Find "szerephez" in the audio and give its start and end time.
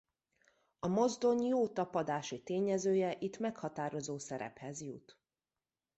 4.17-4.81